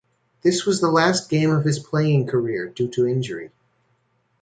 [0.41, 3.51] This was the last game of his playing career due to injury.